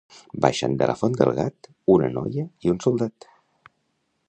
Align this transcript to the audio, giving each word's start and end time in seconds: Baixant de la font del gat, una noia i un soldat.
Baixant 0.45 0.77
de 0.81 0.87
la 0.91 0.95
font 1.01 1.17
del 1.19 1.33
gat, 1.41 1.69
una 1.97 2.09
noia 2.15 2.47
i 2.69 2.75
un 2.77 2.83
soldat. 2.87 3.31